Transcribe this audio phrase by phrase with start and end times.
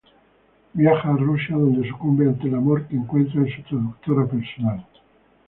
[0.73, 4.83] Viaja a Rusia, donde sucumbe ante el amor, que encuentra en su traductora personal.